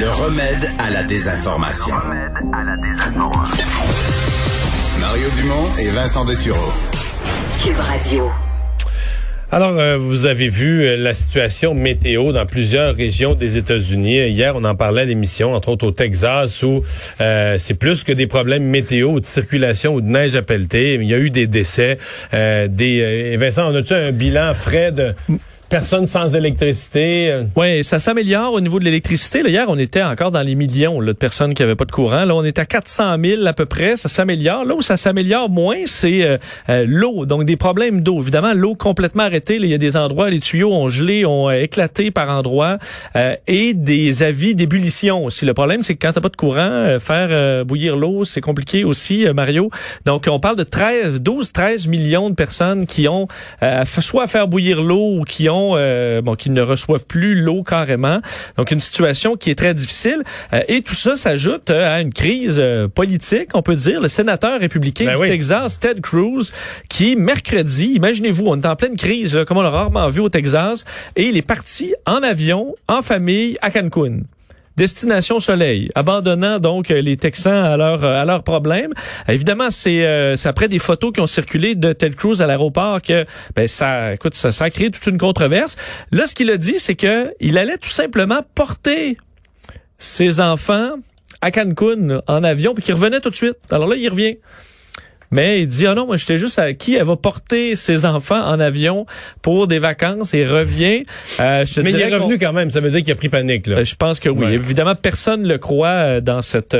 Le 0.00 0.08
remède 0.08 0.70
à 0.78 0.88
la 0.88 1.02
désinformation. 1.02 1.94
Mario 4.98 5.28
Dumont 5.38 5.76
et 5.78 5.90
Vincent 5.90 6.24
Dessureau. 6.24 6.72
Cube 7.62 7.78
Radio. 7.78 8.30
Alors, 9.52 9.78
euh, 9.78 9.98
vous 9.98 10.24
avez 10.24 10.48
vu 10.48 10.84
euh, 10.86 10.96
la 10.96 11.12
situation 11.12 11.74
météo 11.74 12.32
dans 12.32 12.46
plusieurs 12.46 12.94
régions 12.94 13.34
des 13.34 13.58
États-Unis. 13.58 14.28
Hier, 14.28 14.56
on 14.56 14.64
en 14.64 14.74
parlait 14.74 15.02
à 15.02 15.04
l'émission, 15.04 15.52
entre 15.52 15.68
autres 15.68 15.88
au 15.88 15.90
Texas, 15.90 16.62
où 16.62 16.82
euh, 17.20 17.56
c'est 17.58 17.74
plus 17.74 18.02
que 18.02 18.12
des 18.12 18.26
problèmes 18.26 18.64
météo 18.64 19.10
ou 19.10 19.20
de 19.20 19.26
circulation 19.26 19.92
ou 19.92 20.00
de 20.00 20.06
neige 20.06 20.34
à 20.34 20.40
pelleter. 20.40 20.94
Il 20.94 21.04
y 21.04 21.14
a 21.14 21.18
eu 21.18 21.28
des 21.28 21.46
décès. 21.46 21.98
des 22.32 23.36
Vincent, 23.38 23.70
on 23.70 23.74
a-tu 23.74 23.92
un 23.92 24.12
bilan 24.12 24.54
frais 24.54 24.92
de 24.92 25.14
personnes 25.70 26.06
sans 26.06 26.34
électricité. 26.34 27.30
Euh. 27.30 27.44
Oui, 27.56 27.84
ça 27.84 28.00
s'améliore 28.00 28.52
au 28.52 28.60
niveau 28.60 28.80
de 28.80 28.84
l'électricité. 28.84 29.40
Hier, 29.46 29.66
on 29.68 29.78
était 29.78 30.02
encore 30.02 30.32
dans 30.32 30.42
les 30.42 30.56
millions 30.56 31.00
de 31.00 31.12
personnes 31.12 31.54
qui 31.54 31.62
n'avaient 31.62 31.76
pas 31.76 31.84
de 31.84 31.92
courant. 31.92 32.24
Là, 32.24 32.34
on 32.34 32.42
est 32.42 32.58
à 32.58 32.66
400 32.66 33.16
000 33.24 33.46
à 33.46 33.52
peu 33.52 33.66
près. 33.66 33.96
Ça 33.96 34.08
s'améliore. 34.08 34.64
Là 34.64 34.74
où 34.74 34.82
ça 34.82 34.96
s'améliore 34.96 35.48
moins, 35.48 35.82
c'est 35.86 36.24
euh, 36.24 36.38
euh, 36.68 36.84
l'eau. 36.86 37.24
Donc, 37.24 37.44
des 37.44 37.56
problèmes 37.56 38.02
d'eau. 38.02 38.20
Évidemment, 38.20 38.52
l'eau 38.52 38.74
complètement 38.74 39.22
arrêtée. 39.22 39.56
il 39.56 39.66
y 39.66 39.74
a 39.74 39.78
des 39.78 39.96
endroits, 39.96 40.28
les 40.28 40.40
tuyaux 40.40 40.72
ont 40.72 40.88
gelé, 40.88 41.24
ont 41.24 41.50
éclaté 41.50 42.10
par 42.10 42.28
endroits. 42.30 42.78
et 43.46 43.72
des 43.72 44.24
avis 44.24 44.56
d'ébullition 44.56 45.24
aussi. 45.24 45.46
Le 45.46 45.54
problème, 45.54 45.84
c'est 45.84 45.94
que 45.94 46.04
quand 46.04 46.12
t'as 46.12 46.20
pas 46.20 46.28
de 46.28 46.36
courant, 46.36 46.96
faire 46.98 47.64
bouillir 47.64 47.96
l'eau, 47.96 48.24
c'est 48.24 48.40
compliqué 48.40 48.82
aussi, 48.82 49.24
Mario. 49.32 49.70
Donc, 50.04 50.26
on 50.28 50.40
parle 50.40 50.56
de 50.56 50.64
13, 50.64 51.20
12, 51.20 51.52
13 51.52 51.86
millions 51.86 52.28
de 52.28 52.34
personnes 52.34 52.86
qui 52.86 53.06
ont 53.06 53.28
soit 54.00 54.24
à 54.24 54.26
faire 54.26 54.48
bouillir 54.48 54.82
l'eau 54.82 55.18
ou 55.18 55.24
qui 55.24 55.48
ont 55.48 55.59
euh, 55.76 56.20
bon, 56.22 56.34
qui 56.34 56.50
ne 56.50 56.62
reçoivent 56.62 57.06
plus 57.06 57.34
l'eau 57.40 57.62
carrément. 57.62 58.20
Donc 58.56 58.70
une 58.70 58.80
situation 58.80 59.36
qui 59.36 59.50
est 59.50 59.54
très 59.54 59.74
difficile. 59.74 60.22
Euh, 60.52 60.62
et 60.68 60.82
tout 60.82 60.94
ça 60.94 61.16
s'ajoute 61.16 61.70
euh, 61.70 61.96
à 61.96 62.00
une 62.00 62.12
crise 62.12 62.62
politique, 62.94 63.50
on 63.54 63.62
peut 63.62 63.76
dire. 63.76 64.00
Le 64.00 64.08
sénateur 64.08 64.60
républicain 64.60 65.06
ben 65.06 65.20
du 65.20 65.28
Texas, 65.28 65.78
Ted 65.78 66.00
Cruz, 66.00 66.52
qui 66.88 67.16
mercredi, 67.16 67.92
imaginez-vous, 67.96 68.46
on 68.46 68.60
est 68.60 68.66
en 68.66 68.76
pleine 68.76 68.96
crise, 68.96 69.38
comme 69.46 69.58
on 69.58 69.62
l'a 69.62 69.70
rarement 69.70 70.08
vu 70.08 70.20
au 70.20 70.28
Texas, 70.28 70.84
et 71.16 71.24
il 71.24 71.36
est 71.36 71.42
parti 71.42 71.94
en 72.06 72.22
avion, 72.22 72.74
en 72.88 73.02
famille, 73.02 73.56
à 73.60 73.70
Cancun. 73.70 74.20
Destination 74.80 75.40
Soleil, 75.40 75.90
abandonnant 75.94 76.58
donc 76.58 76.88
les 76.88 77.18
Texans 77.18 77.66
à 77.66 77.76
leur 77.76 78.02
à 78.02 78.24
leurs 78.24 78.42
problèmes. 78.42 78.94
Évidemment, 79.28 79.68
euh, 79.86 80.36
c'est 80.36 80.48
après 80.48 80.68
des 80.68 80.78
photos 80.78 81.12
qui 81.12 81.20
ont 81.20 81.26
circulé 81.26 81.74
de 81.74 81.92
Ted 81.92 82.16
Cruz 82.16 82.40
à 82.40 82.46
l'aéroport 82.46 83.02
que 83.02 83.26
ben 83.54 83.68
ça 83.68 84.14
écoute 84.14 84.34
ça, 84.34 84.52
ça 84.52 84.64
a 84.64 84.70
créé 84.70 84.90
toute 84.90 85.06
une 85.06 85.18
controverse. 85.18 85.76
Là, 86.12 86.26
ce 86.26 86.34
qu'il 86.34 86.48
a 86.48 86.56
dit, 86.56 86.76
c'est 86.78 86.94
que 86.94 87.30
il 87.40 87.58
allait 87.58 87.76
tout 87.76 87.90
simplement 87.90 88.40
porter 88.54 89.18
ses 89.98 90.40
enfants 90.40 90.92
à 91.42 91.50
Cancun 91.50 92.22
en 92.26 92.42
avion 92.42 92.72
puis 92.72 92.82
qu'il 92.82 92.94
revenait 92.94 93.20
tout 93.20 93.28
de 93.28 93.36
suite. 93.36 93.58
Alors 93.70 93.86
là, 93.86 93.96
il 93.96 94.08
revient. 94.08 94.38
Mais 95.30 95.62
il 95.62 95.66
dit, 95.68 95.86
ah 95.86 95.94
non, 95.94 96.06
moi, 96.06 96.16
j'étais 96.16 96.38
juste 96.38 96.58
à 96.58 96.72
qui 96.72 96.96
elle 96.96 97.04
va 97.04 97.16
porter 97.16 97.76
ses 97.76 98.04
enfants 98.04 98.42
en 98.42 98.58
avion 98.58 99.06
pour 99.42 99.68
des 99.68 99.78
vacances 99.78 100.34
et 100.34 100.44
revient. 100.44 101.02
Euh, 101.38 101.64
je 101.64 101.80
Mais 101.80 101.90
il 101.90 102.00
est 102.00 102.12
revenu 102.12 102.38
quand 102.38 102.52
même. 102.52 102.70
Ça 102.70 102.80
veut 102.80 102.90
dire 102.90 103.02
qu'il 103.02 103.12
a 103.12 103.16
pris 103.16 103.28
panique, 103.28 103.66
là. 103.68 103.78
Euh, 103.78 103.84
je 103.84 103.94
pense 103.94 104.18
que 104.18 104.28
oui. 104.28 104.52
Évidemment, 104.52 104.94
personne 104.94 105.42
ne 105.42 105.48
le 105.48 105.58
croit 105.58 105.88
euh, 105.88 106.20
dans 106.20 106.42
cette, 106.42 106.76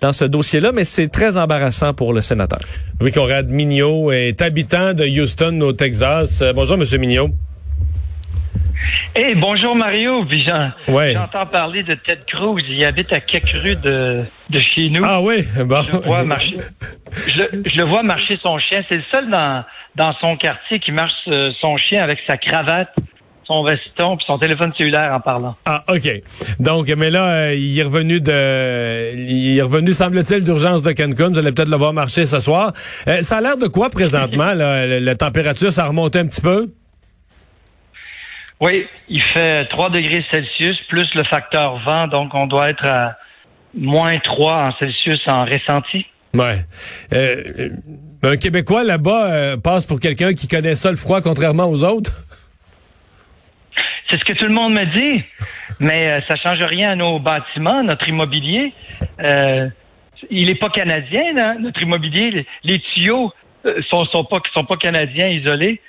dans 0.00 0.12
ce 0.12 0.24
dossier-là, 0.24 0.72
mais 0.72 0.84
c'est 0.84 1.08
très 1.08 1.36
embarrassant 1.36 1.94
pour 1.94 2.12
le 2.12 2.20
sénateur. 2.20 2.60
Louis 3.00 3.12
Conrad 3.12 3.50
Mignot 3.50 4.12
est 4.12 4.40
habitant 4.40 4.94
de 4.94 5.04
Houston, 5.04 5.60
au 5.60 5.72
Texas. 5.72 6.44
bonjour, 6.54 6.76
Monsieur 6.76 6.98
Mignot. 6.98 7.30
Hey, 9.14 9.34
bonjour 9.34 9.76
Mario. 9.76 10.24
J'entends 10.88 11.46
parler 11.46 11.82
de 11.82 11.94
Ted 11.94 12.22
Cruz. 12.26 12.62
Il 12.68 12.84
habite 12.84 13.12
à 13.12 13.20
quelques 13.20 13.50
rues 13.50 13.76
de, 13.76 14.24
de 14.50 14.60
chez 14.60 14.90
nous. 14.90 15.02
Ah 15.04 15.20
oui, 15.20 15.44
bon. 15.64 15.82
Je, 15.82 15.96
vois 15.96 16.24
marcher, 16.24 16.56
je, 17.28 17.42
le 17.76 17.84
vois 17.84 18.02
marcher 18.02 18.38
son 18.42 18.58
chien. 18.58 18.82
C'est 18.88 18.96
le 18.96 19.04
seul 19.12 19.30
dans, 19.30 19.64
dans 19.96 20.12
son 20.20 20.36
quartier 20.36 20.78
qui 20.78 20.92
marche 20.92 21.12
euh, 21.28 21.50
son 21.60 21.76
chien 21.76 22.02
avec 22.02 22.18
sa 22.26 22.36
cravate 22.36 22.94
son 23.46 23.62
veston 23.62 24.16
puis 24.16 24.24
son 24.26 24.38
téléphone 24.38 24.72
cellulaire 24.76 25.12
en 25.12 25.20
parlant. 25.20 25.54
Ah, 25.66 25.84
OK. 25.88 26.08
Donc, 26.60 26.88
mais 26.88 27.10
là, 27.10 27.26
euh, 27.26 27.54
il 27.54 27.78
est 27.78 27.82
revenu 27.82 28.20
de, 28.20 29.14
il 29.16 29.58
est 29.58 29.62
revenu, 29.62 29.92
semble-t-il, 29.92 30.44
d'urgence 30.44 30.82
de 30.82 30.92
Cancun. 30.92 31.30
Vous 31.30 31.38
allez 31.38 31.52
peut-être 31.52 31.68
le 31.68 31.76
voir 31.76 31.92
marcher 31.92 32.26
ce 32.26 32.40
soir. 32.40 32.72
Euh, 33.06 33.20
ça 33.22 33.38
a 33.38 33.40
l'air 33.40 33.56
de 33.56 33.66
quoi 33.66 33.90
présentement? 33.90 34.54
la, 34.54 35.14
température, 35.14 35.72
ça 35.72 35.84
a 35.84 35.88
remonté 35.88 36.18
un 36.18 36.26
petit 36.26 36.40
peu? 36.40 36.68
Oui, 38.60 38.86
il 39.08 39.20
fait 39.20 39.66
3 39.66 39.90
degrés 39.90 40.24
Celsius 40.30 40.78
plus 40.88 41.12
le 41.14 41.24
facteur 41.24 41.78
vent, 41.84 42.06
donc 42.06 42.34
on 42.34 42.46
doit 42.46 42.70
être 42.70 42.86
à 42.86 43.16
moins 43.76 44.18
3 44.18 44.54
en 44.54 44.72
Celsius 44.78 45.20
en 45.26 45.44
ressenti. 45.44 46.06
Ouais. 46.34 46.64
Euh, 47.12 47.70
un 48.22 48.36
Québécois 48.36 48.84
là-bas 48.84 49.32
euh, 49.32 49.56
passe 49.56 49.86
pour 49.86 50.00
quelqu'un 50.00 50.34
qui 50.34 50.48
connaît 50.48 50.74
ça 50.74 50.90
le 50.90 50.96
froid 50.96 51.20
contrairement 51.20 51.66
aux 51.66 51.84
autres? 51.84 52.12
C'est 54.10 54.18
ce 54.18 54.24
que 54.24 54.32
tout 54.32 54.46
le 54.46 54.54
monde 54.54 54.74
me 54.74 54.84
dit, 54.94 55.24
mais 55.80 56.08
euh, 56.08 56.20
ça 56.28 56.36
change 56.36 56.62
rien 56.62 56.92
à 56.92 56.96
nos 56.96 57.18
bâtiments, 57.18 57.82
notre 57.82 58.08
immobilier. 58.08 58.72
Euh, 59.20 59.68
il 60.30 60.48
est 60.48 60.54
pas 60.54 60.68
canadien, 60.68 61.36
hein, 61.36 61.56
notre 61.60 61.82
immobilier. 61.82 62.46
Les, 62.62 62.78
tuyaux 62.78 63.32
sont, 63.90 64.04
sont 64.06 64.24
pas 64.24 64.38
sont 64.52 64.64
pas 64.64 64.76
canadiens 64.76 65.28
isolés. 65.28 65.80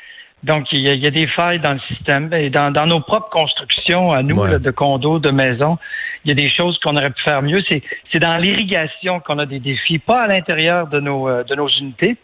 Donc, 0.43 0.67
il 0.71 0.81
y, 0.81 1.07
a, 1.07 1.09
des 1.09 1.25
failles 1.27 1.59
dans 1.59 1.73
le 1.73 1.79
système. 1.87 2.31
Et 2.33 2.51
dans, 2.51 2.71
nos 2.85 2.99
propres 2.99 3.29
constructions, 3.29 4.11
à 4.11 4.21
nous, 4.21 4.45
de 4.59 4.71
condos, 4.71 5.19
de 5.19 5.31
maisons, 5.31 5.77
il 6.23 6.29
y 6.29 6.31
a 6.31 6.35
des 6.35 6.49
choses 6.49 6.77
qu'on 6.83 6.95
aurait 6.95 7.09
pu 7.09 7.23
faire 7.23 7.41
mieux. 7.41 7.63
C'est 8.11 8.19
dans 8.19 8.37
l'irrigation 8.37 9.19
qu'on 9.21 9.39
a 9.39 9.45
des 9.45 9.59
défis, 9.59 9.97
pas 9.97 10.23
à 10.23 10.27
l'intérieur 10.27 10.87
de 10.87 10.99
nos, 10.99 11.27
euh, 11.27 11.43
de 11.43 11.55
nos 11.55 11.67
unités, 11.67 12.17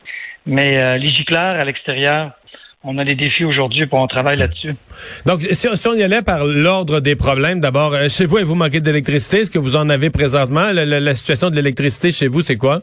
mais 0.45 0.81
euh, 0.81 0.97
les 0.97 1.07
gicleurs 1.07 1.59
à 1.59 1.63
l'extérieur. 1.63 2.31
On 2.83 2.97
a 2.97 3.05
des 3.05 3.13
défis 3.13 3.45
aujourd'hui 3.45 3.85
pour 3.85 3.99
on 3.99 4.07
travaille 4.07 4.37
là-dessus. 4.37 4.75
Donc, 5.27 5.41
si, 5.41 5.87
on 5.87 5.93
y 5.93 6.01
allait 6.01 6.23
par 6.23 6.45
l'ordre 6.45 6.99
des 6.99 7.15
problèmes, 7.15 7.59
d'abord, 7.59 7.93
euh, 7.93 8.09
chez 8.09 8.25
vous, 8.25 8.37
vous 8.43 8.55
manquez 8.55 8.81
d'électricité? 8.81 9.41
Est-ce 9.41 9.51
que 9.51 9.59
vous 9.59 9.75
en 9.75 9.87
avez 9.89 10.09
présentement? 10.09 10.71
la 10.71 11.15
situation 11.15 11.51
de 11.51 11.55
l'électricité 11.55 12.11
chez 12.11 12.27
vous, 12.27 12.41
c'est 12.41 12.57
quoi? 12.57 12.81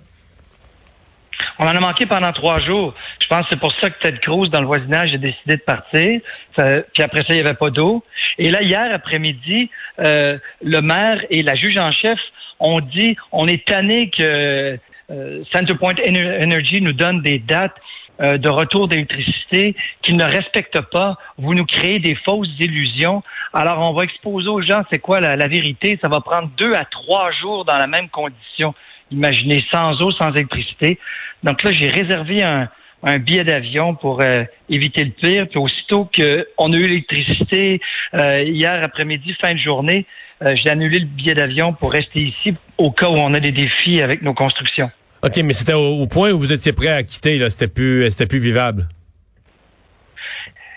On 1.58 1.64
en 1.64 1.74
a 1.74 1.80
manqué 1.80 2.06
pendant 2.06 2.32
trois 2.32 2.60
jours. 2.60 2.94
Je 3.20 3.26
pense 3.26 3.42
que 3.42 3.48
c'est 3.50 3.60
pour 3.60 3.72
ça 3.80 3.90
que 3.90 3.98
Ted 4.00 4.18
Cruz, 4.18 4.48
dans 4.48 4.60
le 4.60 4.66
voisinage, 4.66 5.12
a 5.14 5.18
décidé 5.18 5.56
de 5.56 5.62
partir. 5.62 6.20
puis 6.56 7.02
après 7.02 7.20
ça, 7.20 7.26
il 7.30 7.34
n'y 7.34 7.40
avait 7.40 7.54
pas 7.54 7.70
d'eau. 7.70 8.04
Et 8.38 8.50
là, 8.50 8.62
hier 8.62 8.92
après-midi, 8.92 9.70
euh, 10.00 10.38
le 10.62 10.80
maire 10.80 11.20
et 11.30 11.42
la 11.42 11.54
juge 11.54 11.76
en 11.78 11.92
chef 11.92 12.18
ont 12.60 12.80
dit 12.80 13.16
on 13.32 13.46
est 13.46 13.64
tanné 13.64 14.10
que 14.10 14.78
euh, 15.10 15.44
Centerpoint 15.52 15.94
Energy 16.06 16.80
nous 16.80 16.92
donne 16.92 17.22
des 17.22 17.38
dates 17.38 17.76
euh, 18.20 18.36
de 18.36 18.48
retour 18.48 18.88
d'électricité 18.88 19.76
qu'ils 20.02 20.16
ne 20.16 20.24
respectent 20.24 20.80
pas. 20.80 21.16
Vous 21.38 21.54
nous 21.54 21.64
créez 21.64 21.98
des 21.98 22.14
fausses 22.16 22.48
illusions. 22.58 23.22
Alors, 23.52 23.88
on 23.88 23.94
va 23.94 24.04
exposer 24.04 24.48
aux 24.48 24.62
gens 24.62 24.82
c'est 24.90 24.98
quoi 24.98 25.20
la 25.20 25.48
vérité. 25.48 25.98
Ça 26.02 26.08
va 26.08 26.20
prendre 26.20 26.50
deux 26.56 26.74
à 26.74 26.84
trois 26.84 27.30
jours 27.32 27.64
dans 27.64 27.78
la 27.78 27.86
même 27.86 28.08
condition. 28.08 28.74
Imaginez 29.10 29.64
sans 29.70 30.00
eau, 30.02 30.10
sans 30.12 30.32
électricité. 30.32 30.98
Donc 31.42 31.62
là, 31.62 31.72
j'ai 31.72 31.88
réservé 31.88 32.42
un, 32.42 32.68
un 33.02 33.18
billet 33.18 33.44
d'avion 33.44 33.94
pour 33.94 34.20
euh, 34.20 34.44
éviter 34.68 35.04
le 35.04 35.10
pire. 35.10 35.46
Puis 35.48 35.58
aussitôt 35.58 36.08
qu'on 36.14 36.72
a 36.72 36.76
eu 36.76 36.86
l'électricité 36.86 37.80
euh, 38.14 38.42
hier 38.42 38.82
après-midi, 38.82 39.34
fin 39.40 39.52
de 39.52 39.58
journée, 39.58 40.06
euh, 40.42 40.54
j'ai 40.56 40.70
annulé 40.70 41.00
le 41.00 41.06
billet 41.06 41.34
d'avion 41.34 41.72
pour 41.72 41.92
rester 41.92 42.20
ici 42.20 42.54
au 42.76 42.90
cas 42.90 43.08
où 43.08 43.16
on 43.16 43.34
a 43.34 43.40
des 43.40 43.52
défis 43.52 44.02
avec 44.02 44.22
nos 44.22 44.34
constructions. 44.34 44.90
OK, 45.22 45.36
mais 45.38 45.52
c'était 45.52 45.74
au, 45.74 46.06
point 46.06 46.30
où 46.30 46.38
vous 46.38 46.52
étiez 46.52 46.72
prêt 46.72 46.88
à 46.88 47.02
quitter, 47.02 47.38
là. 47.38 47.50
C'était 47.50 47.66
plus 47.66 48.08
c'était 48.10 48.26
plus 48.26 48.38
vivable. 48.38 48.88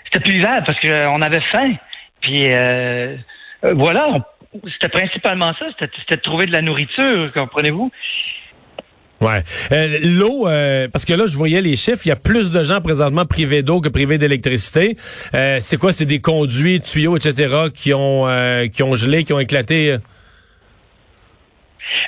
C'était 0.05 0.19
plus 0.19 0.33
vivable 0.33 0.65
parce 0.65 0.79
qu'on 0.79 1.21
avait 1.21 1.43
faim. 1.51 1.73
Puis 2.21 2.49
voilà, 3.61 4.13
c'était 4.73 4.89
principalement 4.89 5.53
ça, 5.57 5.65
c'était 5.79 6.17
de 6.17 6.21
trouver 6.21 6.45
de 6.45 6.51
la 6.51 6.61
nourriture, 6.61 7.31
comprenez-vous? 7.33 7.91
Ouais. 9.21 9.43
Euh, 9.71 9.99
l'eau, 10.03 10.47
euh, 10.47 10.87
parce 10.91 11.05
que 11.05 11.13
là, 11.13 11.25
je 11.27 11.37
voyais 11.37 11.61
les 11.61 11.75
chiffres, 11.75 12.01
il 12.05 12.09
y 12.09 12.11
a 12.11 12.15
plus 12.15 12.49
de 12.49 12.63
gens 12.63 12.81
présentement 12.81 13.25
privés 13.25 13.61
d'eau 13.61 13.79
que 13.79 13.87
privés 13.87 14.17
d'électricité. 14.17 14.97
Euh, 15.35 15.57
c'est 15.61 15.77
quoi? 15.77 15.91
C'est 15.91 16.05
des 16.05 16.19
conduits, 16.19 16.81
tuyaux, 16.81 17.15
etc., 17.15 17.67
qui 17.73 17.93
ont, 17.93 18.25
qui 18.73 18.81
ont 18.81 18.95
gelé, 18.95 19.23
qui 19.23 19.33
ont 19.33 19.39
éclaté? 19.39 19.97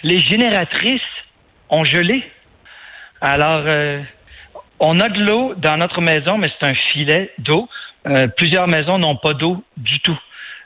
Les 0.02 0.20
génératrices 0.20 1.02
ont 1.70 1.84
gelé. 1.84 2.24
Alors, 3.22 3.64
on 4.80 5.00
a 5.00 5.08
de 5.08 5.24
l'eau 5.24 5.54
dans 5.56 5.78
notre 5.78 6.02
maison, 6.02 6.38
mais 6.40 6.50
c'est 6.60 6.68
un 6.68 6.74
filet 6.92 7.32
d'eau. 7.38 7.70
plusieurs 8.38 8.68
maisons 8.68 8.98
n'ont 8.98 9.18
pas 9.18 9.34
d'eau 9.34 9.64
du 9.78 10.00
tout. 10.00 10.20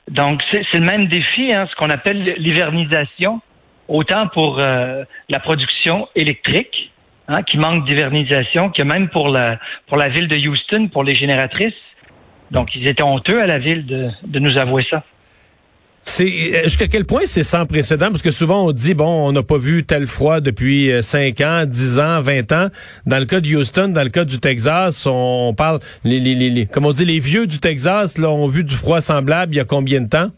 Donc, 0.10 0.42
c'est 0.52 0.74
le 0.74 0.86
même 0.86 1.08
défi, 1.08 1.54
hein, 1.54 1.68
ce 1.70 1.76
qu'on 1.76 1.90
appelle 1.90 2.36
l'hivernisation, 2.38 3.42
autant 3.88 4.28
pour 4.28 4.60
euh, 4.60 5.04
la 5.30 5.40
production 5.40 6.08
électrique, 6.16 6.92
hein, 7.28 7.44
qui 7.44 7.58
manque 7.58 7.86
d'hivernisation, 7.86 8.70
que 8.70 8.84
même 8.84 9.10
pour 9.10 9.30
la, 9.30 9.60
pour 9.88 9.98
la 9.98 10.08
ville 10.08 10.28
de 10.28 10.38
Houston, 10.38 10.88
pour 10.88 11.04
les 11.04 11.14
génératrices. 11.14 11.74
Donc, 12.52 12.74
ils 12.76 12.88
étaient 12.88 13.04
honteux 13.04 13.42
à 13.42 13.48
la 13.48 13.60
ville 13.60 13.86
de, 13.86 14.10
de 14.24 14.40
nous 14.40 14.58
avouer 14.58 14.84
ça. 14.90 15.04
C'est 16.10 16.24
euh, 16.26 16.64
jusqu'à 16.64 16.88
quel 16.88 17.06
point 17.06 17.24
c'est 17.26 17.44
sans 17.44 17.66
précédent? 17.66 18.08
Parce 18.08 18.22
que 18.22 18.32
souvent 18.32 18.68
on 18.68 18.72
dit 18.72 18.94
bon 18.94 19.28
on 19.28 19.34
n'a 19.34 19.44
pas 19.44 19.58
vu 19.58 19.84
tel 19.84 20.08
froid 20.08 20.40
depuis 20.40 20.90
5 21.02 21.42
ans, 21.42 21.66
10 21.66 22.00
ans, 22.00 22.22
20 22.22 22.52
ans. 22.54 22.68
Dans 23.06 23.20
le 23.20 23.26
cas 23.26 23.42
de 23.42 23.48
Houston, 23.54 23.90
dans 23.90 24.04
le 24.04 24.10
cas 24.10 24.24
du 24.24 24.40
Texas, 24.40 25.06
on 25.06 25.54
parle 25.54 25.80
les 26.06 26.22
les 26.22 26.50
les, 26.50 26.66
comme 26.66 26.86
on 26.86 26.94
dit 26.94 27.04
les 27.04 27.20
vieux 27.20 27.46
du 27.46 27.60
Texas 27.60 28.18
là 28.18 28.30
ont 28.30 28.48
vu 28.48 28.64
du 28.64 28.74
froid 28.74 29.02
semblable 29.02 29.54
il 29.54 29.58
y 29.58 29.60
a 29.60 29.66
combien 29.66 30.00
de 30.00 30.08
temps? 30.08 30.30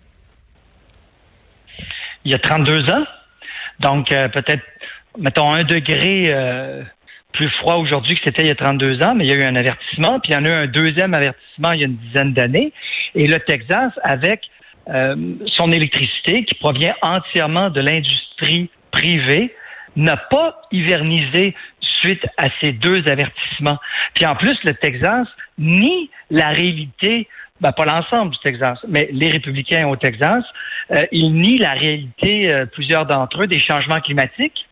Il 2.25 2.31
y 2.31 2.33
a 2.33 2.39
32 2.39 2.89
ans. 2.89 3.06
Donc 3.80 4.12
euh, 4.12 4.27
peut-être 4.27 4.63
mettons 5.19 5.54
un 5.54 5.63
degré 5.63 6.25
euh, 6.30 6.81
plus 7.31 7.50
froid 7.60 7.75
aujourd'hui 7.75 8.15
que 8.15 8.22
c'était 8.24 8.42
il 8.42 8.48
y 8.48 8.51
a 8.51 8.56
32 8.56 9.04
ans, 9.04 9.13
mais 9.13 9.25
il 9.25 9.30
y 9.30 9.33
a 9.33 9.36
eu 9.36 9.44
un 9.44 9.56
avertissement, 9.56 10.19
puis 10.19 10.31
il 10.31 10.36
y 10.36 10.38
en 10.38 10.45
a 10.45 10.50
eu 10.50 10.63
un 10.63 10.68
deuxième 10.68 11.13
avertissement 11.13 11.74
il 11.74 11.80
y 11.80 11.83
a 11.83 11.86
une 11.86 11.98
dizaine 11.98 12.33
d'années. 12.33 12.74
Et 13.13 13.27
le 13.27 13.39
Texas, 13.39 13.94
avec 14.04 14.42
euh, 14.89 15.15
son 15.45 15.71
électricité, 15.71 16.45
qui 16.45 16.56
provient 16.56 16.95
entièrement 17.01 17.69
de 17.69 17.81
l'industrie 17.81 18.69
privée, 18.91 19.53
n'a 19.95 20.18
pas 20.18 20.62
hivernisé 20.71 21.56
suite 22.01 22.25
à 22.38 22.47
ces 22.62 22.71
deux 22.71 23.07
avertissements. 23.07 23.77
Puis 24.13 24.25
en 24.25 24.36
plus, 24.36 24.57
le 24.63 24.74
Texas 24.74 25.27
nie 25.57 26.09
la 26.30 26.50
réalité 26.50 27.27
ben, 27.62 27.74
pas 27.74 27.83
l'ensemble 27.83 28.31
du 28.31 28.39
Texas, 28.39 28.80
mais 28.88 29.09
les 29.12 29.30
républicains 29.30 29.86
au 29.89 29.97
Texas, 29.97 30.45
euh, 30.91 31.03
ils 31.12 31.33
nient 31.33 31.57
la 31.57 31.74
réalité, 31.74 32.50
euh, 32.50 32.65
plusieurs 32.65 33.06
d'entre 33.06 33.44
eux, 33.44 33.47
des 33.47 33.59
changements 33.59 34.00
climatiques. 34.00 34.65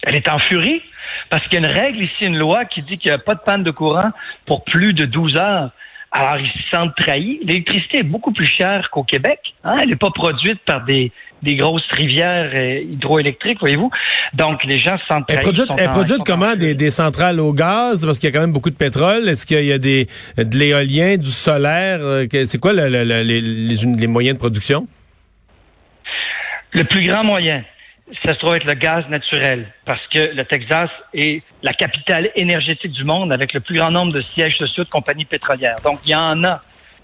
Elle 0.03 0.15
est 0.15 0.29
en 0.29 0.39
furie 0.39 0.81
parce 1.29 1.45
qu'il 1.45 1.61
y 1.61 1.65
a 1.65 1.69
une 1.69 1.75
règle 1.75 2.03
ici, 2.03 2.25
une 2.25 2.39
loi 2.39 2.65
qui 2.65 2.83
dit 2.83 2.99
qu'il 2.99 3.11
n'y 3.11 3.15
a 3.15 3.19
pas 3.19 3.35
de 3.35 3.41
panne 3.41 3.63
de 3.63 3.71
courant 3.71 4.11
pour 4.47 4.65
plus 4.65 4.95
de 4.95 5.05
12 5.05 5.37
heures. 5.37 5.71
Alors, 6.13 6.39
ils 6.39 6.51
se 6.51 6.69
sentent 6.71 6.95
trahis. 6.97 7.39
L'électricité 7.45 7.99
est 7.99 8.05
beaucoup 8.05 8.33
plus 8.33 8.47
chère 8.47 8.91
qu'au 8.91 9.05
Québec. 9.05 9.55
Hein? 9.63 9.77
Elle 9.83 9.91
n'est 9.91 9.97
pas 9.97 10.11
produite 10.11 10.59
par 10.67 10.85
des, 10.85 11.13
des 11.43 11.55
grosses 11.55 11.87
rivières 11.93 12.51
euh, 12.53 12.81
hydroélectriques, 12.81 13.61
voyez-vous. 13.61 13.91
Donc, 14.35 14.65
les 14.65 14.79
gens 14.79 14.99
se 14.99 15.07
sentent 15.07 15.29
trahis. 15.29 15.47
Elle 15.79 15.89
produit, 15.91 16.19
comment 16.27 16.57
des, 16.57 16.75
des, 16.75 16.91
centrales 16.91 17.39
au 17.39 17.53
gaz? 17.53 18.05
Parce 18.05 18.19
qu'il 18.19 18.29
y 18.29 18.33
a 18.33 18.35
quand 18.35 18.41
même 18.41 18.53
beaucoup 18.53 18.71
de 18.71 18.77
pétrole. 18.77 19.29
Est-ce 19.29 19.47
qu'il 19.47 19.65
y 19.65 19.73
a 19.73 19.79
des, 19.79 20.09
de 20.37 20.59
l'éolien, 20.59 21.17
du 21.17 21.31
solaire? 21.31 22.01
Euh, 22.03 22.27
c'est 22.31 22.59
quoi 22.59 22.73
le, 22.73 22.89
les, 22.89 23.41
les 23.41 24.07
moyens 24.09 24.37
de 24.37 24.41
production? 24.41 24.89
Le 26.73 26.85
plus 26.85 27.07
grand 27.07 27.25
moyen, 27.25 27.65
ça 28.25 28.35
se 28.35 28.39
trouve 28.39 28.55
être 28.55 28.65
le 28.65 28.75
gaz 28.75 29.07
naturel, 29.09 29.67
parce 29.85 30.05
que 30.09 30.35
le 30.35 30.45
Texas 30.45 30.91
est 31.15 31.43
la 31.63 31.73
capitale 31.73 32.31
énergétique 32.35 32.93
du 32.93 33.05
monde 33.05 33.33
avec 33.33 33.53
le 33.53 33.61
plus 33.61 33.77
grand 33.77 33.91
nombre 33.91 34.13
de 34.13 34.21
sièges 34.21 34.57
sociaux 34.57 34.85
de 34.85 34.89
compagnies 34.91 35.25
pétrolières. 35.25 35.77
Donc, 35.85 36.01
il 36.05 36.11
y 36.11 36.15
en 36.15 36.43
a 36.45 36.63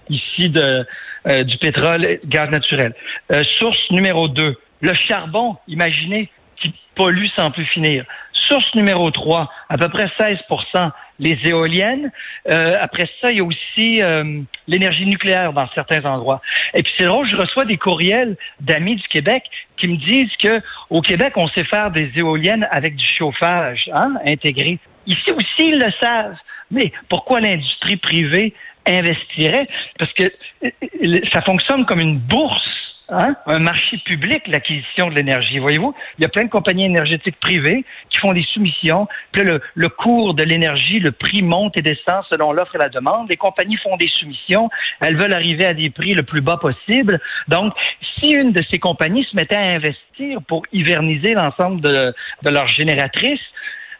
ici 0.09 0.49
de, 0.49 0.85
euh, 1.27 1.43
du 1.43 1.57
pétrole, 1.57 2.19
gaz 2.25 2.49
naturel. 2.49 2.93
Euh, 3.31 3.43
source 3.59 3.79
numéro 3.91 4.27
deux, 4.27 4.55
le 4.81 4.93
charbon, 5.07 5.57
imaginez, 5.67 6.29
qui 6.61 6.73
pollue 6.95 7.27
sans 7.35 7.51
plus 7.51 7.65
finir. 7.65 8.05
Source 8.47 8.73
numéro 8.75 9.09
3, 9.11 9.49
à 9.69 9.77
peu 9.77 9.89
près 9.89 10.05
16% 10.19 10.91
les 11.19 11.37
éoliennes. 11.45 12.11
Euh, 12.49 12.77
après 12.79 13.09
ça, 13.21 13.31
il 13.31 13.37
y 13.37 13.39
a 13.39 13.43
aussi 13.43 14.01
euh, 14.01 14.41
l'énergie 14.67 15.05
nucléaire 15.05 15.53
dans 15.53 15.67
certains 15.73 16.05
endroits. 16.05 16.41
Et 16.73 16.83
puis 16.83 16.91
c'est 16.97 17.05
drôle, 17.05 17.27
je 17.29 17.35
reçois 17.35 17.65
des 17.65 17.77
courriels 17.77 18.37
d'amis 18.59 18.95
du 18.95 19.07
Québec 19.07 19.43
qui 19.77 19.87
me 19.87 19.97
disent 19.97 20.35
que 20.41 20.61
au 20.89 21.01
Québec, 21.01 21.33
on 21.35 21.47
sait 21.49 21.63
faire 21.63 21.91
des 21.91 22.11
éoliennes 22.15 22.67
avec 22.71 22.95
du 22.95 23.05
chauffage 23.17 23.89
hein, 23.93 24.13
intégré. 24.25 24.79
Ici 25.05 25.31
aussi, 25.31 25.69
ils 25.69 25.79
le 25.79 25.91
savent. 26.01 26.37
Mais 26.69 26.91
pourquoi 27.09 27.39
l'industrie 27.39 27.97
privée 27.97 28.53
investirait? 28.85 29.67
Parce 29.97 30.11
que 30.13 30.31
euh, 30.63 31.19
ça 31.33 31.41
fonctionne 31.41 31.85
comme 31.85 31.99
une 31.99 32.19
bourse 32.19 32.76
Hein? 33.09 33.35
un 33.45 33.59
marché 33.59 33.97
public, 33.99 34.43
l'acquisition 34.47 35.07
de 35.07 35.15
l'énergie. 35.15 35.59
Voyez-vous, 35.59 35.95
il 36.17 36.23
y 36.23 36.25
a 36.25 36.29
plein 36.29 36.43
de 36.43 36.49
compagnies 36.49 36.85
énergétiques 36.85 37.39
privées 37.39 37.85
qui 38.09 38.17
font 38.17 38.33
des 38.33 38.45
soumissions. 38.53 39.07
Puis 39.31 39.43
le, 39.43 39.61
le 39.75 39.87
cours 39.87 40.33
de 40.33 40.43
l'énergie, 40.43 40.99
le 40.99 41.13
prix 41.13 41.41
monte 41.41 41.77
et 41.77 41.81
descend 41.81 42.23
selon 42.29 42.51
l'offre 42.51 42.75
et 42.75 42.79
la 42.79 42.89
demande. 42.89 43.29
Les 43.29 43.37
compagnies 43.37 43.77
font 43.77 43.95
des 43.95 44.09
soumissions. 44.19 44.69
Elles 44.99 45.15
veulent 45.15 45.33
arriver 45.33 45.65
à 45.65 45.73
des 45.73 45.89
prix 45.89 46.15
le 46.15 46.23
plus 46.23 46.41
bas 46.41 46.57
possible. 46.57 47.21
Donc, 47.47 47.73
si 48.19 48.31
une 48.31 48.51
de 48.51 48.61
ces 48.69 48.77
compagnies 48.77 49.23
se 49.23 49.37
mettait 49.37 49.55
à 49.55 49.61
investir 49.61 50.41
pour 50.45 50.63
hiverniser 50.73 51.33
l'ensemble 51.33 51.79
de, 51.79 52.13
de 52.43 52.49
leurs 52.49 52.67
génératrices, 52.67 53.39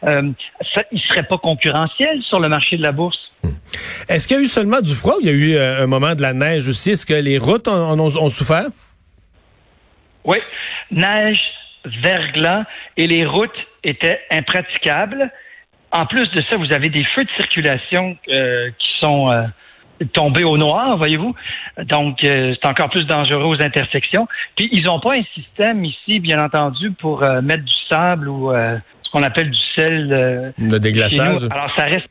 euh, 0.06 0.30
ça, 0.74 0.82
il 0.92 1.00
serait 1.00 1.22
pas 1.22 1.38
concurrentiel 1.38 2.22
sur 2.22 2.40
le 2.40 2.48
marché 2.48 2.76
de 2.76 2.82
la 2.82 2.92
bourse. 2.92 3.18
Est-ce 4.08 4.28
qu'il 4.28 4.36
y 4.36 4.40
a 4.40 4.42
eu 4.42 4.48
seulement 4.48 4.80
du 4.80 4.94
froid 4.94 5.14
ou 5.16 5.20
il 5.22 5.26
y 5.26 5.30
a 5.30 5.32
eu 5.32 5.54
euh, 5.54 5.84
un 5.84 5.86
moment 5.86 6.14
de 6.14 6.20
la 6.20 6.34
neige 6.34 6.68
aussi? 6.68 6.90
Est-ce 6.90 7.06
que 7.06 7.14
les 7.14 7.38
routes 7.38 7.68
en 7.68 7.98
ont 7.98 8.30
souffert? 8.30 8.66
Oui, 10.24 10.38
neige, 10.90 11.40
verglas 12.02 12.64
et 12.96 13.06
les 13.06 13.24
routes 13.24 13.66
étaient 13.84 14.20
impraticables. 14.30 15.30
En 15.90 16.06
plus 16.06 16.30
de 16.30 16.42
ça, 16.42 16.56
vous 16.56 16.72
avez 16.72 16.90
des 16.90 17.04
feux 17.04 17.24
de 17.24 17.30
circulation 17.36 18.16
euh, 18.28 18.70
qui 18.78 18.88
sont 19.00 19.30
euh, 19.30 19.44
tombés 20.12 20.44
au 20.44 20.58
noir, 20.58 20.98
voyez-vous. 20.98 21.34
Donc, 21.84 22.22
euh, 22.24 22.54
c'est 22.60 22.68
encore 22.68 22.90
plus 22.90 23.06
dangereux 23.06 23.56
aux 23.56 23.62
intersections. 23.62 24.28
Puis, 24.56 24.68
ils 24.72 24.84
n'ont 24.84 25.00
pas 25.00 25.14
un 25.14 25.22
système 25.34 25.84
ici, 25.84 26.20
bien 26.20 26.40
entendu, 26.44 26.90
pour 26.92 27.20
mettre 27.42 27.64
du 27.64 27.74
sable 27.88 28.28
ou 28.28 28.52
ce 28.52 29.10
qu'on 29.10 29.22
appelle 29.22 29.50
du 29.50 29.60
sel. 29.74 30.52
de 30.58 30.78
déglaçage. 30.78 31.44
Alors, 31.50 31.74
ça 31.74 31.84
reste 31.84 32.08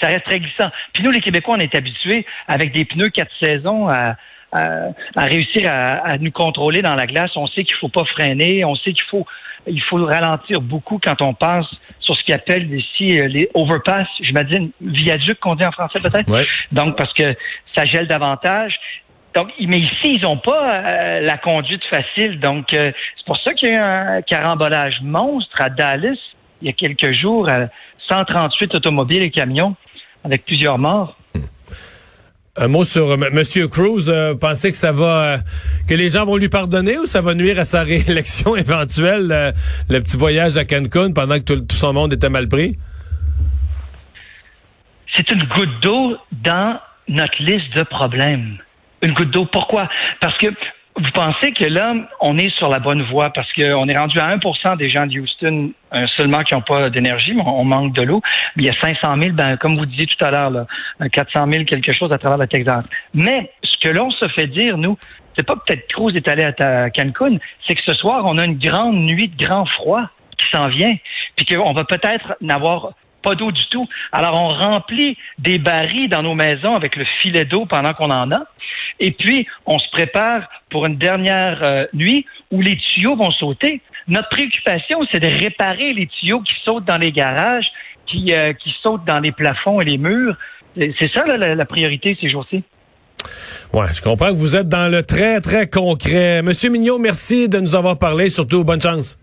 ça 0.00 0.08
reste 0.08 0.24
très 0.24 0.40
glissant. 0.40 0.70
Puis 0.92 1.02
nous, 1.02 1.10
les 1.10 1.20
Québécois, 1.20 1.54
on 1.56 1.60
est 1.60 1.74
habitués 1.74 2.26
avec 2.48 2.72
des 2.74 2.84
pneus 2.84 3.08
quatre 3.08 3.32
saisons 3.40 3.88
à, 3.88 4.16
à, 4.52 4.92
réussir 5.16 5.70
à, 5.70 6.16
nous 6.18 6.30
contrôler 6.30 6.82
dans 6.82 6.94
la 6.94 7.06
glace. 7.06 7.30
On 7.36 7.46
sait 7.46 7.64
qu'il 7.64 7.76
faut 7.76 7.88
pas 7.88 8.04
freiner, 8.04 8.64
on 8.64 8.74
sait 8.76 8.92
qu'il 8.92 9.04
faut 9.10 9.26
il 9.68 9.82
faut 9.82 10.04
ralentir 10.04 10.60
beaucoup 10.60 11.00
quand 11.02 11.20
on 11.22 11.34
passe 11.34 11.66
sur 11.98 12.16
ce 12.16 12.22
qu'ils 12.22 12.34
appellent 12.34 12.72
ici 12.72 13.20
euh, 13.20 13.26
les 13.26 13.50
overpass, 13.52 14.06
j'imagine 14.20 14.70
viaduc 14.80 15.40
qu'on 15.40 15.56
dit 15.56 15.64
en 15.64 15.72
français 15.72 15.98
peut-être. 15.98 16.30
Donc 16.70 16.96
parce 16.96 17.12
que 17.12 17.34
ça 17.74 17.84
gèle 17.84 18.06
davantage. 18.06 18.78
Donc, 19.34 19.48
mais 19.60 19.80
ici, 19.80 20.14
ils 20.14 20.22
n'ont 20.22 20.38
pas 20.38 20.76
euh, 20.76 21.20
la 21.20 21.36
conduite 21.36 21.84
facile. 21.90 22.40
Donc, 22.40 22.72
euh, 22.72 22.90
c'est 23.16 23.26
pour 23.26 23.36
ça 23.36 23.52
qu'il 23.52 23.68
y 23.68 23.72
a 23.72 23.74
eu 23.74 23.78
un 23.78 24.22
carambolage 24.22 25.00
monstre 25.02 25.60
à 25.60 25.68
Dallas 25.68 26.16
il 26.62 26.66
y 26.66 26.70
a 26.70 26.72
quelques 26.72 27.12
jours, 27.12 27.48
138 28.08 28.74
automobiles 28.74 29.22
et 29.22 29.30
camions 29.30 29.76
avec 30.24 30.44
plusieurs 30.44 30.78
morts. 30.78 31.16
Un 32.58 32.68
mot 32.68 32.84
sur 32.84 33.10
euh, 33.10 33.16
M. 33.16 33.68
Cruz. 33.68 34.08
Euh, 34.08 34.34
pensez 34.34 34.70
que 34.70 34.78
ça 34.78 34.92
va, 34.92 35.22
euh, 35.22 35.38
que 35.88 35.94
les 35.94 36.08
gens 36.08 36.24
vont 36.24 36.36
lui 36.36 36.48
pardonner 36.48 36.98
ou 36.98 37.04
ça 37.04 37.20
va 37.20 37.34
nuire 37.34 37.58
à 37.58 37.64
sa 37.64 37.82
réélection 37.84 38.56
éventuelle, 38.56 39.54
le 39.90 40.00
petit 40.00 40.16
voyage 40.16 40.56
à 40.56 40.64
Cancun 40.64 41.12
pendant 41.12 41.34
que 41.34 41.44
tout, 41.44 41.60
tout 41.60 41.76
son 41.76 41.92
monde 41.92 42.12
était 42.14 42.30
mal 42.30 42.48
pris? 42.48 42.78
C'est 45.14 45.30
une 45.30 45.44
goutte 45.44 45.80
d'eau 45.82 46.16
dans 46.32 46.80
notre 47.08 47.42
liste 47.42 47.74
de 47.74 47.82
problèmes. 47.82 48.58
Une 49.02 49.12
goutte 49.12 49.30
d'eau. 49.30 49.46
Pourquoi? 49.46 49.88
Parce 50.20 50.36
que 50.38 50.46
vous 50.96 51.10
pensez 51.12 51.52
que 51.52 51.64
là, 51.64 51.94
on 52.20 52.38
est 52.38 52.48
sur 52.56 52.70
la 52.70 52.78
bonne 52.78 53.02
voie 53.02 53.30
parce 53.30 53.52
qu'on 53.52 53.86
est 53.86 53.96
rendu 53.96 54.18
à 54.18 54.34
1% 54.34 54.78
des 54.78 54.88
gens 54.88 55.06
de 55.06 55.20
Houston 55.20 55.70
euh, 55.94 56.06
seulement 56.16 56.40
qui 56.40 56.54
n'ont 56.54 56.62
pas 56.62 56.88
d'énergie, 56.88 57.34
mais 57.34 57.42
on 57.44 57.64
manque 57.64 57.92
de 57.94 58.02
l'eau. 58.02 58.22
Il 58.56 58.64
y 58.64 58.70
a 58.70 58.80
500 58.80 59.20
000, 59.20 59.34
ben, 59.34 59.56
comme 59.58 59.76
vous 59.76 59.84
disiez 59.84 60.06
tout 60.06 60.24
à 60.24 60.30
l'heure, 60.30 60.66
400 61.12 61.50
000 61.52 61.64
quelque 61.64 61.92
chose 61.92 62.12
à 62.12 62.18
travers 62.18 62.38
le 62.38 62.46
Texas. 62.46 62.84
Mais 63.12 63.50
ce 63.62 63.76
que 63.78 63.92
l'on 63.92 64.10
se 64.10 64.26
fait 64.28 64.46
dire, 64.46 64.78
nous, 64.78 64.96
c'est 65.36 65.46
pas 65.46 65.54
peut-être 65.54 65.86
Cruz 65.88 66.12
est 66.14 66.28
allé 66.28 66.44
à 66.44 66.90
Cancun, 66.90 67.36
c'est 67.66 67.74
que 67.74 67.82
ce 67.82 67.94
soir, 67.94 68.24
on 68.26 68.38
a 68.38 68.44
une 68.44 68.58
grande 68.58 68.96
nuit 68.96 69.28
de 69.28 69.44
grand 69.44 69.66
froid 69.66 70.08
qui 70.38 70.46
s'en 70.50 70.68
vient, 70.68 70.94
puis 71.36 71.44
qu'on 71.44 71.72
va 71.72 71.84
peut-être 71.84 72.36
n'avoir 72.40 72.92
pas 73.26 73.34
d'eau 73.34 73.50
du 73.50 73.66
tout. 73.72 73.86
Alors, 74.12 74.34
on 74.40 74.48
remplit 74.48 75.16
des 75.38 75.58
barils 75.58 76.08
dans 76.08 76.22
nos 76.22 76.34
maisons 76.34 76.74
avec 76.80 76.94
le 76.94 77.04
filet 77.20 77.44
d'eau 77.44 77.66
pendant 77.66 77.92
qu'on 77.92 78.12
en 78.22 78.30
a. 78.30 78.42
Et 79.00 79.10
puis, 79.10 79.38
on 79.66 79.78
se 79.78 79.88
prépare 79.90 80.42
pour 80.70 80.86
une 80.86 80.96
dernière 80.96 81.58
euh, 81.62 81.86
nuit 81.92 82.24
où 82.52 82.60
les 82.60 82.76
tuyaux 82.76 83.16
vont 83.16 83.32
sauter. 83.32 83.80
Notre 84.06 84.28
préoccupation, 84.28 84.98
c'est 85.10 85.18
de 85.18 85.26
réparer 85.26 85.92
les 85.92 86.06
tuyaux 86.06 86.40
qui 86.40 86.54
sautent 86.64 86.84
dans 86.84 86.98
les 86.98 87.10
garages, 87.10 87.66
qui, 88.06 88.32
euh, 88.32 88.52
qui 88.52 88.72
sautent 88.82 89.04
dans 89.04 89.18
les 89.18 89.32
plafonds 89.32 89.80
et 89.80 89.84
les 89.84 89.98
murs. 89.98 90.36
C'est 90.76 91.10
ça 91.12 91.24
la, 91.26 91.54
la 91.54 91.64
priorité 91.64 92.16
ces 92.20 92.28
jours-ci? 92.28 92.62
Ouais, 93.72 93.92
je 93.92 94.00
comprends 94.00 94.28
que 94.28 94.40
vous 94.44 94.54
êtes 94.54 94.68
dans 94.68 94.88
le 94.90 95.02
très, 95.02 95.40
très 95.40 95.68
concret. 95.68 96.42
Monsieur 96.42 96.70
Mignot, 96.70 96.98
merci 96.98 97.48
de 97.48 97.58
nous 97.58 97.74
avoir 97.74 97.98
parlé. 97.98 98.30
Surtout, 98.30 98.62
bonne 98.62 98.80
chance. 98.80 99.18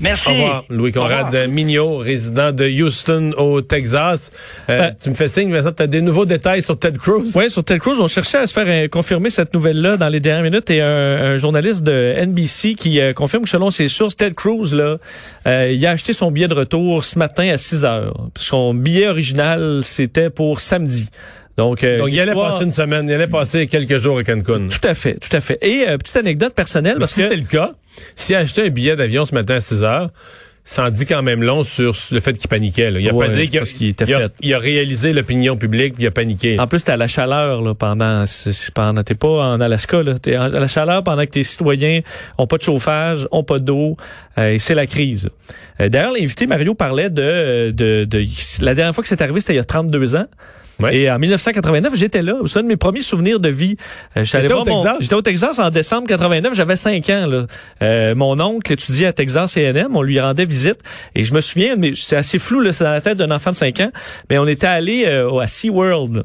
Merci. 0.00 0.28
Au 0.28 0.32
revoir. 0.32 0.64
Louis 0.68 0.92
Conrad 0.92 1.48
Mignot, 1.48 1.98
résident 1.98 2.52
de 2.52 2.66
Houston 2.68 3.32
au 3.36 3.60
Texas. 3.60 4.30
Euh, 4.68 4.78
Ben- 4.90 4.96
tu 5.00 5.10
me 5.10 5.14
fais 5.14 5.28
signe, 5.28 5.52
Vincent, 5.52 5.72
tu 5.72 5.82
as 5.82 5.86
des 5.86 6.00
nouveaux 6.00 6.26
détails 6.26 6.62
sur 6.62 6.78
Ted 6.78 6.98
Cruz? 6.98 7.32
Oui, 7.36 7.50
sur 7.50 7.62
Ted 7.64 7.78
Cruz, 7.80 8.00
on 8.00 8.08
cherchait 8.08 8.38
à 8.38 8.46
se 8.46 8.52
faire 8.52 8.64
euh, 8.66 8.88
confirmer 8.88 9.30
cette 9.30 9.54
nouvelle-là 9.54 9.96
dans 9.96 10.08
les 10.08 10.20
dernières 10.20 10.42
minutes 10.42 10.68
et 10.70 10.80
un, 10.80 10.86
un 10.88 11.36
journaliste 11.36 11.84
de 11.84 12.14
NBC 12.26 12.74
qui 12.74 13.00
euh, 13.00 13.12
confirme 13.12 13.44
que 13.44 13.48
selon 13.50 13.70
ses 13.70 13.88
sources, 13.88 14.16
Ted 14.16 14.34
Cruz, 14.34 14.74
là, 14.74 14.96
euh, 15.46 15.70
il 15.72 15.86
a 15.86 15.92
acheté 15.92 16.12
son 16.12 16.30
billet 16.30 16.48
de 16.48 16.54
retour 16.54 17.04
ce 17.04 17.18
matin 17.18 17.48
à 17.50 17.56
6 17.58 17.84
heures. 17.84 18.28
Son 18.36 18.74
billet 18.74 19.08
original, 19.08 19.80
c'était 19.84 20.28
pour 20.30 20.60
samedi. 20.60 21.08
Donc, 21.56 21.84
euh, 21.84 21.98
Donc, 21.98 22.08
il 22.10 22.18
allait 22.18 22.34
passer 22.34 22.64
une 22.64 22.72
semaine, 22.72 23.08
il 23.08 23.12
allait 23.14 23.28
passer 23.28 23.68
quelques 23.68 23.98
jours 23.98 24.18
à 24.18 24.24
Cancun. 24.24 24.66
Tout 24.68 24.88
à 24.88 24.92
fait, 24.94 25.14
tout 25.20 25.34
à 25.36 25.40
fait. 25.40 25.56
Et 25.62 25.84
euh, 25.88 25.96
petite 25.98 26.16
anecdote 26.16 26.52
personnelle, 26.52 26.94
Mais 26.94 27.00
parce 27.00 27.12
si 27.12 27.22
que 27.22 27.28
c'est 27.28 27.36
le 27.36 27.42
cas, 27.44 27.70
s'il 28.16 28.36
a 28.36 28.40
acheté 28.40 28.62
un 28.66 28.70
billet 28.70 28.96
d'avion 28.96 29.26
ce 29.26 29.34
matin 29.34 29.54
à 29.56 29.60
6 29.60 29.82
heures, 29.84 30.10
ça 30.66 30.86
en 30.86 30.90
dit 30.90 31.04
quand 31.04 31.20
même 31.22 31.42
long 31.42 31.62
sur 31.62 31.94
le 32.10 32.20
fait 32.20 32.32
qu'il 32.38 32.48
paniquait. 32.48 32.90
Là. 32.90 32.98
Il 32.98 33.06
a 33.06 33.12
Ouais, 33.12 33.26
était 33.26 33.44
il 33.44 34.14
a- 34.14 34.18
fait. 34.18 34.32
il 34.40 34.54
a 34.54 34.58
réalisé 34.58 35.12
l'opinion 35.12 35.58
publique 35.58 35.92
puis 35.94 36.04
il 36.04 36.06
a 36.06 36.10
paniqué. 36.10 36.58
En 36.58 36.66
plus, 36.66 36.82
t'es 36.82 36.92
à 36.92 36.96
la 36.96 37.06
chaleur 37.06 37.60
là, 37.60 37.74
pendant, 37.74 38.24
pendant, 38.74 39.02
t'es 39.02 39.14
pas 39.14 39.28
en 39.28 39.60
Alaska, 39.60 40.02
là, 40.02 40.18
t'es 40.18 40.34
à 40.36 40.48
la 40.48 40.66
chaleur 40.66 41.04
pendant 41.04 41.22
que 41.26 41.30
tes 41.32 41.42
citoyens 41.42 42.00
ont 42.38 42.46
pas 42.46 42.56
de 42.56 42.62
chauffage, 42.62 43.28
ont 43.30 43.44
pas 43.44 43.58
d'eau, 43.58 43.96
euh, 44.38 44.52
et 44.54 44.58
c'est 44.58 44.74
la 44.74 44.86
crise. 44.86 45.28
Euh, 45.82 45.90
D'ailleurs, 45.90 46.12
l'invité 46.12 46.46
Mario 46.46 46.72
parlait 46.74 47.10
de, 47.10 47.70
de, 47.70 48.04
de, 48.04 48.24
la 48.64 48.74
dernière 48.74 48.94
fois 48.94 49.02
que 49.02 49.08
c'est 49.08 49.20
arrivé, 49.20 49.40
c'était 49.40 49.52
il 49.52 49.56
y 49.56 49.60
a 49.60 49.64
32 49.64 50.16
ans. 50.16 50.26
Ouais. 50.80 50.96
Et 50.96 51.10
en 51.10 51.18
1989, 51.18 51.94
j'étais 51.94 52.22
là. 52.22 52.34
C'est 52.46 52.58
un 52.58 52.62
de 52.62 52.68
mes 52.68 52.76
premiers 52.76 53.02
souvenirs 53.02 53.38
de 53.38 53.48
vie. 53.48 53.76
Euh, 54.16 54.24
j'étais 54.24 54.52
au 54.52 54.64
mon- 54.64 54.84
au 55.12 55.22
Texas 55.22 55.58
en 55.60 55.70
décembre 55.70 56.08
89. 56.08 56.54
J'avais 56.54 56.76
5 56.76 57.08
ans. 57.10 57.26
Là. 57.28 57.46
Euh, 57.82 58.14
mon 58.14 58.38
oncle 58.40 58.72
étudiait 58.72 59.06
à 59.06 59.12
Texas 59.12 59.56
A&M. 59.56 59.88
On 59.94 60.02
lui 60.02 60.18
rendait 60.20 60.44
visite. 60.44 60.78
Et 61.14 61.22
je 61.22 61.32
me 61.32 61.40
souviens, 61.40 61.76
mais 61.76 61.92
c'est 61.94 62.16
assez 62.16 62.38
flou, 62.38 62.60
là, 62.60 62.72
c'est 62.72 62.84
dans 62.84 62.90
la 62.90 63.00
tête 63.00 63.18
d'un 63.18 63.30
enfant 63.30 63.50
de 63.50 63.56
5 63.56 63.80
ans. 63.80 63.90
Mais 64.30 64.38
on 64.38 64.46
était 64.46 64.66
allé 64.66 65.04
euh, 65.06 65.38
à 65.38 65.46
SeaWorld. 65.46 66.24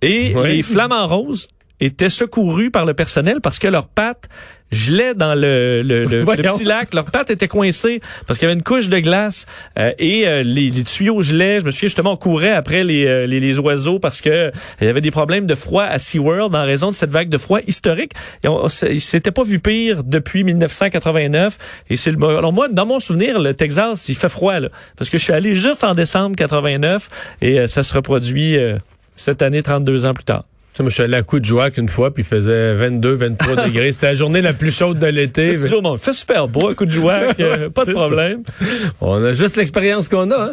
Et 0.00 0.32
Oui. 0.34 0.56
les 0.56 0.62
flamants 0.62 1.06
roses 1.06 1.48
étaient 1.80 2.10
secourus 2.10 2.70
par 2.70 2.84
le 2.84 2.94
personnel 2.94 3.40
parce 3.42 3.58
que 3.58 3.66
leurs 3.66 3.88
pattes 3.88 4.28
gelaient 4.72 5.14
dans 5.14 5.34
le, 5.34 5.82
le, 5.82 6.04
le- 6.04 6.24
petit 6.24 6.64
lac. 6.64 6.92
Leurs 6.94 7.04
pattes 7.04 7.30
étaient 7.30 7.48
coincées 7.48 8.00
parce 8.26 8.38
qu'il 8.38 8.46
y 8.48 8.50
avait 8.50 8.58
une 8.58 8.64
couche 8.64 8.88
de 8.88 8.98
glace 8.98 9.46
euh, 9.78 9.92
et 9.98 10.26
euh, 10.26 10.42
les, 10.42 10.70
les 10.70 10.82
tuyaux 10.84 11.22
gelaient. 11.22 11.60
Je 11.60 11.64
me 11.66 11.70
souviens 11.70 11.88
justement, 11.88 12.12
on 12.12 12.16
courait 12.16 12.52
après 12.52 12.82
les, 12.82 13.06
euh, 13.06 13.26
les, 13.26 13.38
les 13.38 13.58
oiseaux 13.58 13.98
parce 13.98 14.20
que 14.20 14.30
euh, 14.30 14.50
il 14.80 14.86
y 14.86 14.90
avait 14.90 15.00
des 15.00 15.10
problèmes 15.10 15.46
de 15.46 15.54
froid 15.54 15.84
à 15.84 15.98
SeaWorld 15.98 16.54
en 16.56 16.64
raison 16.64 16.88
de 16.88 16.94
cette 16.94 17.10
vague 17.10 17.28
de 17.28 17.38
froid 17.38 17.60
historique. 17.66 18.12
Et 18.42 18.48
on, 18.48 18.68
s'était 18.68 19.30
pas 19.30 19.44
vu 19.44 19.60
pire 19.60 20.02
depuis 20.04 20.44
1989. 20.44 21.56
Et 21.90 21.96
c'est 21.96 22.10
le, 22.10 22.24
alors 22.24 22.52
moi, 22.52 22.68
dans 22.68 22.86
mon 22.86 22.98
souvenir, 23.00 23.38
le 23.38 23.54
Texas, 23.54 24.08
il 24.08 24.14
fait 24.14 24.28
froid 24.28 24.58
là, 24.60 24.68
parce 24.96 25.10
que 25.10 25.18
je 25.18 25.22
suis 25.24 25.32
allé 25.32 25.54
juste 25.54 25.84
en 25.84 25.94
décembre 25.94 26.36
89 26.36 27.08
et 27.42 27.60
euh, 27.60 27.66
ça 27.66 27.82
se 27.82 27.92
reproduit 27.94 28.56
euh, 28.56 28.78
cette 29.16 29.42
année 29.42 29.62
32 29.62 30.04
ans 30.06 30.14
plus 30.14 30.24
tard. 30.24 30.44
Tu 30.72 30.78
sais, 30.78 30.82
moi, 30.84 30.88
je 30.88 30.94
suis 30.94 31.02
allé 31.02 31.16
à 31.16 31.22
Coup 31.22 31.38
de 31.38 31.44
Joie 31.44 31.68
une 31.76 31.90
fois, 31.90 32.14
puis 32.14 32.22
il 32.22 32.26
faisait 32.26 32.74
22, 32.76 33.12
23 33.12 33.56
degrés. 33.66 33.92
C'était 33.92 34.06
la 34.06 34.14
journée 34.14 34.40
la 34.40 34.54
plus 34.54 34.74
chaude 34.74 34.98
de 34.98 35.06
l'été. 35.06 35.56
Toujours, 35.58 35.82
non, 35.82 35.96
il 35.96 35.98
fait 36.00 36.14
super 36.14 36.48
beau, 36.48 36.72
coup 36.74 36.86
de 36.86 36.90
joie, 36.90 37.34
pas 37.74 37.84
de 37.84 37.92
ça. 37.92 37.92
problème. 37.92 38.42
On 39.02 39.22
a 39.22 39.34
juste 39.34 39.56
l'expérience 39.56 40.08
qu'on 40.08 40.30
a. 40.30 40.44
Hein? 40.44 40.50